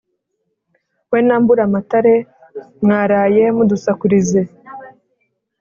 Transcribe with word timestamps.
We 1.11 1.19
na 1.27 1.35
Mburamatare 1.41 2.15
mwaraye 2.83 3.43
mudusakurize 3.55 4.41